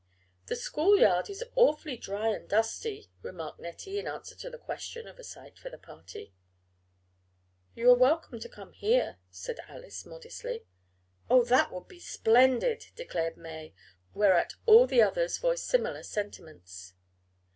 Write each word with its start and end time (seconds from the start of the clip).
"The 0.47 0.55
schoolyard 0.55 1.29
is 1.29 1.43
awfully 1.55 1.95
dry 1.95 2.29
and 2.29 2.49
dusty," 2.49 3.11
remarked 3.21 3.59
Nettie 3.59 3.99
in 3.99 4.07
answer 4.07 4.33
to 4.37 4.49
the 4.49 4.57
question 4.57 5.07
of 5.07 5.19
a 5.19 5.23
site 5.23 5.59
for 5.59 5.69
the 5.69 5.77
party. 5.77 6.33
"You 7.75 7.91
are 7.91 7.95
welcome 7.95 8.39
to 8.39 8.49
come 8.49 8.73
here," 8.73 9.19
said 9.29 9.59
Alice, 9.67 10.03
modestly. 10.03 10.65
"Oh, 11.29 11.43
that 11.45 11.71
would 11.71 11.87
be 11.87 11.99
splendid!" 11.99 12.87
declared 12.95 13.37
May, 13.37 13.75
whereat 14.15 14.55
all 14.65 14.87
the 14.87 15.03
others 15.03 15.37
voiced 15.37 15.67
similar 15.67 16.01
sentiments. 16.01 16.95